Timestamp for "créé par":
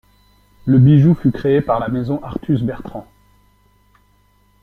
1.31-1.79